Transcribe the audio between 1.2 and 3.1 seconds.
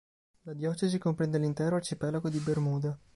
l'intero arcipelago di Bermuda.